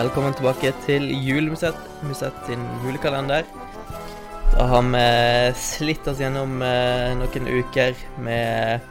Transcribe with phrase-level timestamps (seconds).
[0.00, 1.76] Velkommen tilbake til Julemusett,
[2.08, 3.42] Musett sin julekalender.
[4.54, 5.02] Da har vi
[5.60, 8.86] slitt oss gjennom eh, noen uker med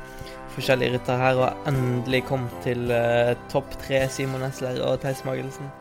[0.54, 5.72] forskjellige rytter her, og endelig kommet til eh, topp tre Simon Esler og Theis Magelsen.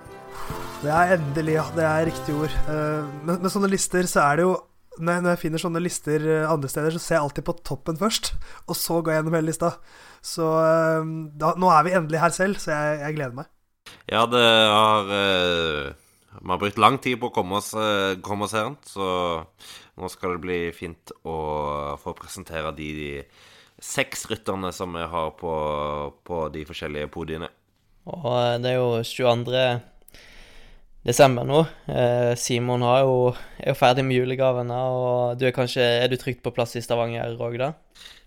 [0.80, 1.66] Det er endelig, ja.
[1.76, 2.56] Det er riktig ord.
[2.70, 4.56] Men med, sånne lister så er det jo
[4.96, 8.00] når jeg, når jeg finner sånne lister andre steder, så ser jeg alltid på toppen
[8.00, 8.32] først.
[8.64, 9.74] Og så går jeg gjennom hele lista.
[10.24, 10.48] Så
[11.36, 13.52] da, nå er vi endelig her selv, så jeg, jeg gleder meg.
[14.08, 17.74] Ja, det har Vi har brukt lang tid på å komme oss,
[18.22, 19.08] komme oss her, så
[19.98, 21.36] nå skal det bli fint å
[21.98, 23.12] få presentere de, de
[23.82, 25.52] seks rytterne som vi har på,
[26.24, 27.50] på de forskjellige podiene.
[28.08, 29.64] Og det er jo 22
[31.08, 31.64] desember nå.
[31.90, 36.42] Eh, Simon jo, er jo ferdig med julegavene, og du er kanskje Er du trygt
[36.44, 37.72] på plass i Stavanger òg, da?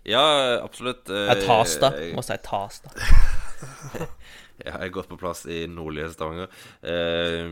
[0.08, 0.22] Ja,
[0.62, 1.08] absolutt.
[1.08, 1.92] Jeg tas, da.
[2.16, 2.92] Må si tas, da.
[4.62, 6.50] jeg er godt på plass i nordlige Stavanger.
[6.82, 7.48] Eh,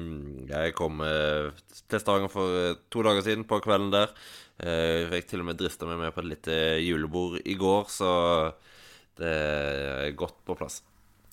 [0.50, 1.50] jeg kom eh,
[1.91, 4.14] til Stavanger for to dager siden, på kvelden der.
[4.61, 8.11] Jeg fikk til og med drista meg med på et lite julebord i går, så
[9.16, 10.83] det er godt på plass.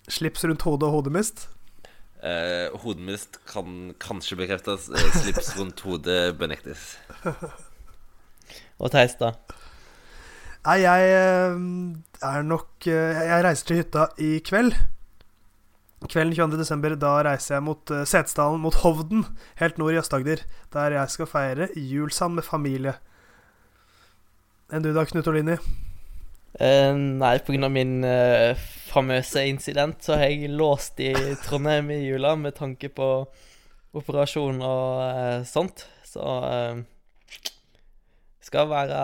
[0.08, 1.50] Slips rundt hodet og hodemist?
[2.24, 4.88] Eh, hodemist kan kanskje bekreftes.
[4.90, 6.96] Eh, slips rundt hodet benektes.
[8.80, 9.34] Og Theis, da?
[10.68, 11.60] Nei, jeg eh,
[12.28, 14.74] er nok eh, Jeg reiser til hytta i kveld.
[16.06, 16.94] Kvelden 22.12.
[17.02, 19.24] da reiser jeg mot uh, Setesdalen, mot Hovden,
[19.58, 20.44] helt nord i Øst-Agder.
[20.74, 22.94] Der jeg skal feire jul sammen med familie.
[24.70, 25.56] Enn du da, Knut Olini?
[26.58, 27.70] Uh, nei, pga.
[27.74, 28.54] min uh,
[28.92, 31.16] famøse incident så har jeg låst i
[31.48, 33.10] Trondheim i jula med tanke på
[33.98, 35.88] operasjon og uh, sånt.
[36.06, 36.22] Så
[38.46, 39.02] skal være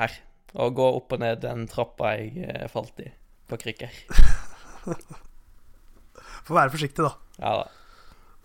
[0.00, 0.16] her
[0.56, 3.12] og gå opp og ned den trappa jeg falt i
[3.46, 4.02] på krykker.
[6.46, 7.12] Få være forsiktig, da.
[7.42, 7.66] Ja da.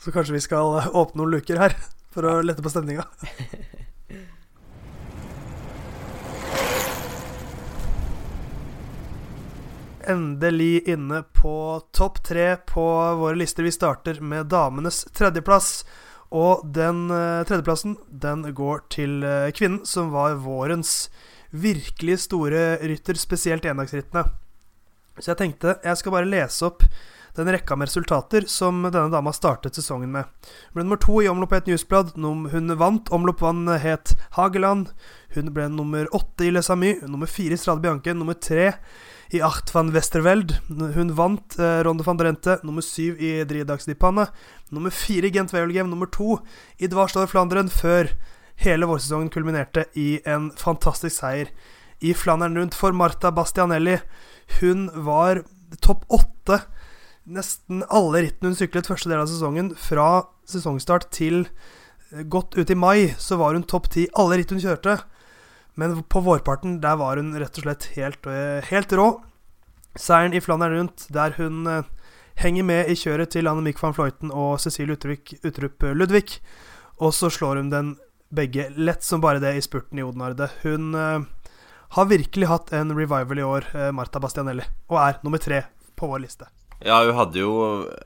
[0.02, 1.76] Så kanskje vi skal åpne noen luker her
[2.12, 3.06] for å lette på stemninga.
[10.12, 12.86] endelig inne på topp tre på
[13.16, 13.64] våre lister.
[13.64, 15.82] Vi starter med damenes tredjeplass.
[16.32, 21.10] Og den uh, tredjeplassen den går til uh, kvinnen som var vårens
[21.52, 24.24] virkelig store rytter, spesielt endagsrittene.
[25.20, 26.86] Så jeg tenkte jeg skal bare lese opp
[27.36, 30.28] den rekka med resultater som denne dama startet sesongen med.
[30.72, 32.16] Hun ble nummer to i omlopp et newsblad.
[32.18, 33.12] Hun vant.
[33.12, 34.92] Omloppvann het Hageland.
[35.36, 37.02] Hun ble nummer åtte i Les Amis.
[37.08, 38.16] Nummer fire i Strade Bianche.
[38.18, 38.74] Nummer tre
[39.32, 40.58] i Acht van Westerveld.
[40.68, 44.28] Hun vant eh, Ronde van Drente, nummer syv i Driedagsdipanne.
[44.76, 46.42] Nummer fire i Gent Wevelgem, nummer to
[46.80, 48.12] i Dvarstor Flanderen, før
[48.62, 51.54] hele vårsesongen kulminerte i en fantastisk seier
[52.02, 54.02] i Flandern rundt for Marta Bastianelli.
[54.60, 55.46] Hun var
[55.80, 56.60] topp åtte
[57.30, 59.74] nesten alle rittene hun syklet første del av sesongen.
[59.78, 64.54] Fra sesongstart til eh, godt ut i mai så var hun topp ti alle ritt
[64.54, 65.00] hun kjørte.
[65.80, 69.10] Men på vårparten, der var hun rett og slett helt, eh, helt rå.
[70.00, 71.90] Seieren i Flandern rundt, der hun eh,
[72.42, 76.40] henger med i kjøret til Annemiek van Fløyten og Cecilie Utrup Ludvig.
[77.02, 77.96] Og så slår hun den
[78.32, 80.48] begge lett som bare det i spurten i Odenarde.
[80.62, 85.66] Hun har virkelig hatt en revival i år, Marta Bastianelli, og er nummer tre
[86.00, 86.48] på vår liste.
[86.82, 87.56] Ja, hun hadde jo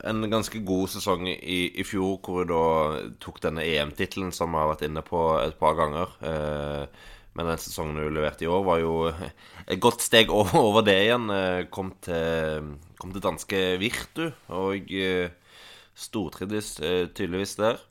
[0.04, 2.64] en ganske god sesong i, i fjor, hvor hun da
[3.22, 6.12] tok denne EM-tittelen som vi har vært inne på et par ganger.
[6.20, 8.92] Uh, men den sesongen hun leverte i år, var jo
[9.66, 11.28] et godt steg over det igjen.
[11.32, 12.70] Eh, kom til,
[13.00, 15.28] kom til danske Virtu og eh,
[15.96, 17.82] stortrivdes eh, tydeligvis der.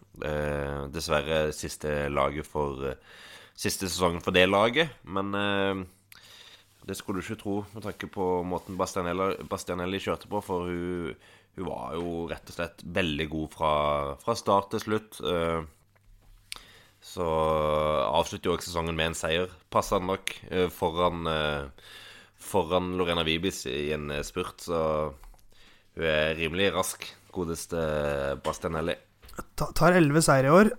[0.95, 2.95] Dessverre siste laget for
[3.55, 4.91] Siste sesongen for det laget.
[5.07, 5.29] Men
[6.85, 11.15] det skulle du ikke tro med tanke på måten Bastianelli, kjørte på, for hun,
[11.55, 13.71] hun, var jo rett og slett veldig god fra,
[14.21, 15.21] fra start til slutt.
[17.05, 21.91] Så avslutter jo også sesongen med en seier, passende nok, eh, foran, eh,
[22.41, 24.65] foran Lorena Vibis i en eh, spurt.
[24.65, 24.79] Så
[25.95, 27.05] hun er rimelig rask,
[27.35, 27.77] godeste
[28.43, 28.97] Bastianelli.
[29.55, 30.69] Tar elleve seire i år.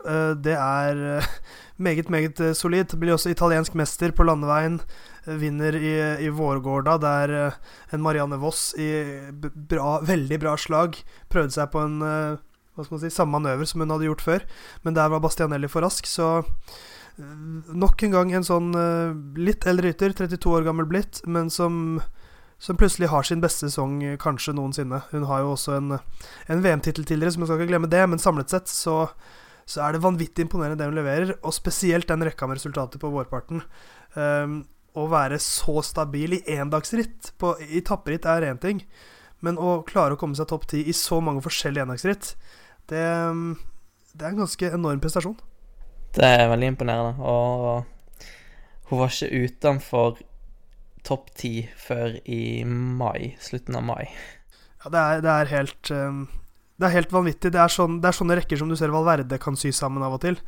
[0.41, 1.27] Det er
[1.87, 2.95] meget, meget solid.
[2.97, 4.81] Blir også italiensk mester på landeveien.
[5.27, 5.95] Vinner i,
[6.25, 7.37] i Vårgårda, der
[7.93, 8.91] en Marianne Voss i
[9.33, 11.01] bra, veldig bra slag
[11.33, 11.99] prøvde seg på en
[12.77, 14.45] hva skal man si, samme manøver som hun hadde gjort før.
[14.85, 18.71] Men der var Bastianelli for rask, så eh, nok en gang en sånn
[19.41, 22.03] litt eldre rytter, 32 år gammel blitt, men som,
[22.59, 25.03] som, plutselig har sin beste sesong eh, kanskje noensinne.
[25.11, 25.99] Hun har jo også en,
[26.49, 29.03] en VM-tittel tidligere, så man skal ikke glemme det, men samlet sett så,
[29.65, 33.13] så, er det vanvittig imponerende det hun leverer, og spesielt den rekka med resultater på
[33.13, 33.65] vårparten.
[34.17, 34.63] Um,
[34.97, 37.35] å være så stabil i endagsritt,
[37.69, 38.81] i tapperitt, er én ting.
[39.45, 42.31] Men å klare å komme seg topp ti i så mange forskjellige endagsritt
[42.89, 43.03] Det,
[44.17, 45.37] det er en ganske enorm prestasjon.
[46.17, 47.21] Det er veldig imponerende.
[47.21, 47.85] Og
[48.89, 50.23] hun var ikke utenfor
[51.07, 53.37] topp ti før i mai.
[53.43, 54.05] Slutten av mai.
[54.83, 56.27] Ja, det er, det er helt um,
[56.77, 57.53] Det er helt vanvittig.
[57.55, 60.19] Det er, sånn, det er, sånne rekker som du ser Valverde kan sy sammen av
[60.19, 60.39] og til.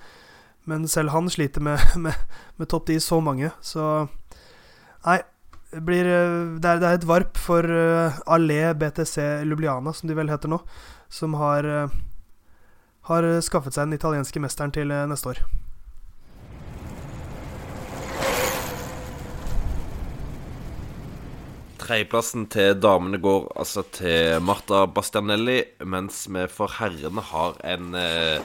[0.68, 2.28] Men selv han sliter med, med,
[2.58, 4.06] med topp ti så mange, så
[5.06, 5.20] Nei.
[5.68, 10.16] Det, blir, det, er, det er et varp for uh, Allé BTC Lubliana, som de
[10.16, 10.56] vel heter nå,
[11.12, 11.98] som har uh,
[13.08, 15.42] har skaffet seg den italienske mesteren til neste år.
[21.88, 28.42] Tredjeplassen til damene går altså til Marta Bastianelli, mens vi for herrene har en eh,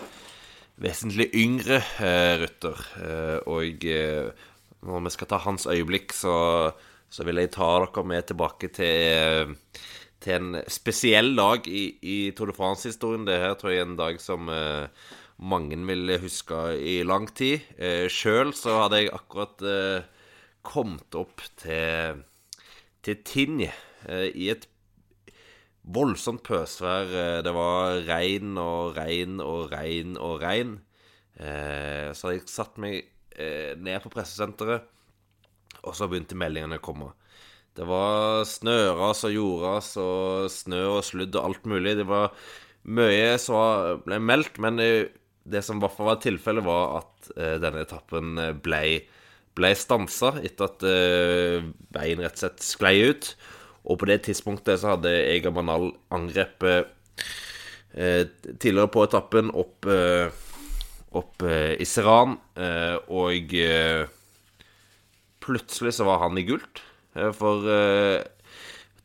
[0.80, 2.80] vesentlig yngre eh, rytter.
[3.04, 4.48] Eh, og eh,
[4.88, 6.38] når vi skal ta hans øyeblikk, så,
[7.12, 9.54] så, vil jeg ta dere med tilbake til,
[10.24, 13.28] til en spesiell dag i, i Tour de France-historien.
[13.28, 14.88] Det her tror jeg er en dag som eh,
[15.44, 17.60] mange vil huske i lang tid.
[17.76, 20.30] Eh, Sjøl så hadde jeg akkurat eh,
[20.64, 22.24] kommet opp til
[23.04, 24.68] til Tinj eh, i et
[25.84, 27.12] voldsomt pøsvær.
[27.12, 30.78] Eh, det var regn og regn og regn og regn.
[31.40, 34.84] Eh, så jeg satt meg ned på pressesenteret,
[35.90, 37.08] og så begynte meldingene å komme.
[37.74, 41.96] Det var snøras og jordras og snø og sludd og alt mulig.
[41.98, 42.30] Det var
[42.94, 47.32] mye som ble meldt, men det som i hvert fall var tilfellet, var at
[47.66, 48.84] denne etappen ble
[49.58, 53.34] ble stansa etter at uh, veien rett og slett sklei ut.
[53.84, 56.90] Og på det tidspunktet så hadde Ega Manal angrepet
[57.98, 58.24] uh,
[58.58, 60.32] tidligere på etappen opp, uh,
[61.14, 62.40] opp i Seran,
[63.14, 63.52] og
[65.46, 66.82] plutselig så var han i gult.
[67.38, 67.68] for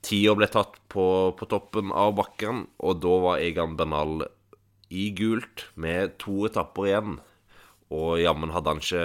[0.01, 1.05] tida ble tatt på,
[1.37, 4.25] på, toppen av bakken, og da var Egan Bernal
[4.89, 7.19] i gult med to etapper igjen.
[7.93, 9.05] Og jammen hadde han ikke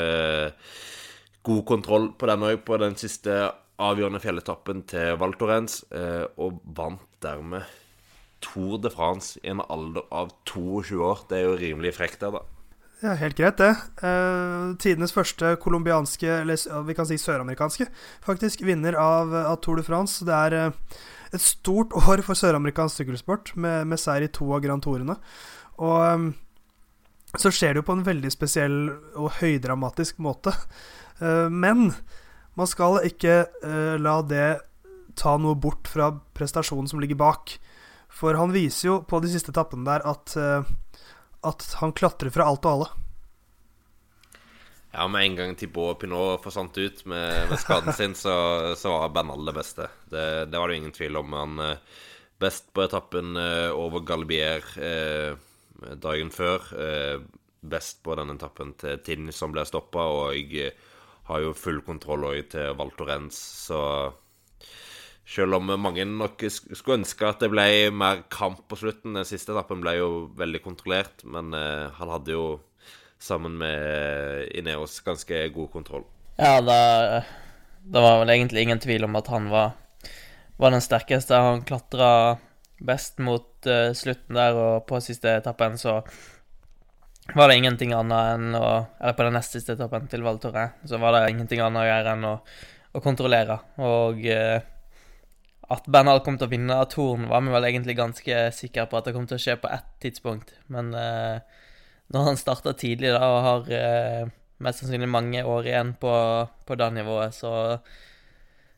[1.43, 3.51] god kontroll på den òg, på den siste
[3.83, 7.67] avgjørende fjelletappen til Val Thorens, eh, og vant dermed
[8.43, 11.23] Tour de France i en alder av 22 år.
[11.29, 12.43] Det er jo rimelig frekt, det, da.
[13.03, 13.71] Ja, helt greit, det.
[14.07, 17.89] Eh, tidenes første colombianske, eller vi kan si søramerikanske,
[18.23, 20.23] faktisk, vinner av, av, Tour de France.
[20.23, 21.01] Det er eh,
[21.35, 25.17] et stort år for søramerikansk sykkelsport, med, med seier i to av Grand Tourene.
[25.83, 26.29] Og eh,
[27.39, 28.77] så skjer det jo på en veldig spesiell
[29.17, 30.53] og høydramatisk måte.
[31.19, 31.91] Eh, men
[32.57, 34.47] man skal ikke eh, la det
[35.19, 37.57] ta noe bort fra prestasjonen som ligger bak.
[38.13, 40.73] For han viser jo på de siste etappene der at, eh,
[41.45, 42.89] at han klatrer fra alt og alle.
[44.93, 48.35] Ja, med en gang Thibaut Pinot forsvant ut med, med skaden sin, så,
[48.77, 49.87] så, var Bernal det beste.
[50.05, 51.33] Det, det, var det ingen tvil om.
[51.33, 51.63] Han
[52.43, 53.37] best på etappen
[53.73, 55.33] over Galbier eh,
[55.95, 56.67] dagen før.
[56.79, 57.21] Eh,
[57.61, 60.73] best på den etappen til Tinn som ble stoppa, og jeg
[61.29, 63.37] har jo full kontroll òg til Val Renz,
[63.67, 63.79] så
[65.23, 67.65] selv om mange nok skulle ønske at det ble
[67.95, 72.35] mer kamp på slutten Den siste etappen ble jo veldig kontrollert, men uh, han hadde
[72.35, 72.47] jo
[73.23, 76.03] sammen med Ineos ganske god kontroll.
[76.35, 77.21] Ja, da,
[77.79, 79.77] det var vel egentlig ingen tvil om at han var,
[80.59, 81.39] var den sterkeste.
[81.39, 82.09] Han klatra
[82.83, 86.01] best mot uh, slutten der, og på siste etappen så
[87.31, 88.67] var det ingenting annet enn å
[88.99, 92.13] Eller på den nest siste etappen til Val så var det ingenting annet å gjøre
[92.17, 92.35] enn å,
[92.93, 93.59] å kontrollere.
[93.79, 94.59] Og eh,
[95.73, 99.07] at Bernal kom til å vinne Torn, var vi vel egentlig ganske sikre på at
[99.07, 100.51] det kom til å skje på ett tidspunkt.
[100.73, 101.39] Men eh,
[102.13, 106.13] når han starta tidlig da, og har eh, mest sannsynlig mange år igjen på,
[106.67, 107.79] på det nivået, så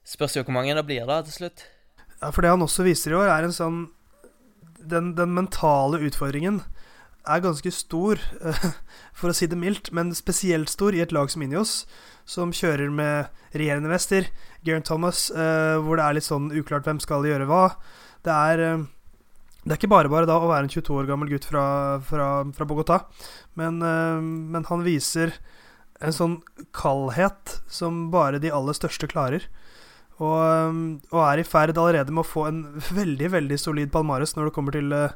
[0.06, 1.66] spørs jo hvor mange det blir da til slutt.
[2.22, 3.86] Ja, for det han også viser i år, er en sånn
[4.86, 6.60] Den, den mentale utfordringen
[7.28, 8.22] er ganske stor,
[9.18, 11.84] for å si det mildt, men spesielt stor i et lag som Inios,
[12.26, 14.30] som kjører med regjerende mester,
[14.66, 17.66] Geraint Thomas, eh, hvor det er litt sånn uklart hvem skal gjøre hva.
[18.26, 18.86] Det er, eh,
[19.66, 21.66] det er ikke bare bare da å være en 22 år gammel gutt fra,
[22.06, 23.04] fra, fra Bogotá,
[23.56, 25.38] men, eh, men, han viser
[26.02, 26.40] en sånn
[26.76, 29.46] kaldhet som bare de aller største klarer.
[30.24, 30.78] Og,
[31.12, 32.62] og er i ferd allerede med å få en
[33.00, 35.12] veldig, veldig solid palmares når det kommer til uh,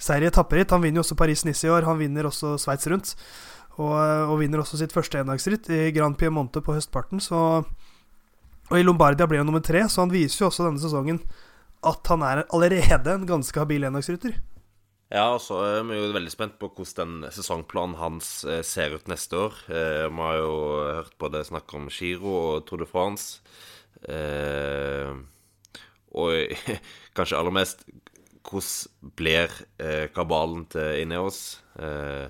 [0.00, 0.72] serie etapperitt.
[0.72, 1.88] Han vinner jo også Paris-Nice i år.
[1.88, 3.14] Han vinner også Sveits rundt.
[3.78, 7.22] Og, og, vinner også sitt første endagsritt i Grand Piemonte på høstparten.
[7.22, 7.38] Så,
[8.68, 11.22] og i Lombardia ble han nummer tre, så han viser jo også denne sesongen
[11.86, 14.34] at han er allerede en ganske habil endagsrytter.
[15.08, 18.92] Ja, og så er vi jo veldig spent på hvordan den sesongplanen hans eh, ser
[18.98, 19.54] ut neste år.
[19.70, 20.56] Eh, vi har jo
[20.98, 23.38] hørt både snakk om Giro og Tour de France.
[24.06, 25.10] Eh,
[26.14, 26.68] og
[27.16, 27.84] kanskje aller mest
[28.48, 29.52] hvordan blir
[29.82, 31.60] eh, kabalen til Ineos?
[31.76, 32.28] Eh,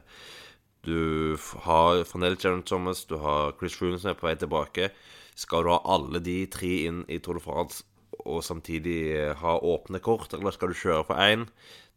[0.82, 4.90] du har fremdeles Jaron Thomas, du har Chris Froome som er på vei tilbake.
[5.38, 7.84] Skal du ha alle de tre inn i Tour de France
[8.24, 11.46] og samtidig ha åpne kort, eller skal du kjøre for én?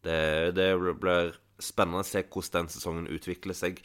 [0.06, 0.70] Det, det,
[1.02, 3.82] blir spennende å se hvordan den sesongen utvikler seg.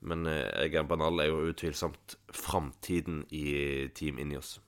[0.00, 4.58] Men Egan Banal er jo utvilsomt framtiden i Team Inios.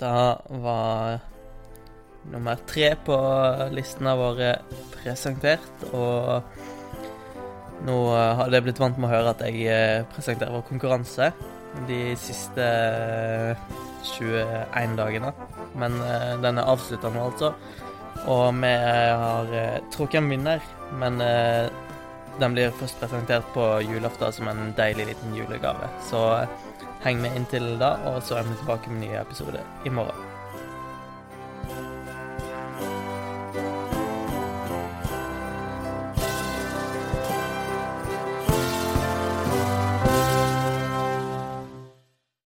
[0.00, 1.20] Da var
[2.32, 3.16] nummer tre på
[3.74, 4.48] listene våre
[4.96, 6.42] presentert, og
[7.86, 11.30] nå har det blitt vant med å høre at jeg eh, presenterer vår konkurranse
[11.86, 12.66] de siste
[14.16, 15.30] 21 dagene.
[15.78, 17.52] Men eh, den er avslutta nå, altså.
[18.30, 20.64] Og vi har eh, trukket en vinner,
[20.98, 21.22] men
[22.40, 25.88] den blir først presentert på julaften som en deilig liten julegave.
[26.10, 26.22] Så
[27.04, 30.23] heng med inntil da, og så er vi tilbake med en ny episode i morgen.